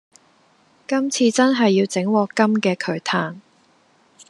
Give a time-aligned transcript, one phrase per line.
[0.87, 3.35] 今次真係要整鑊金嘅佢嘆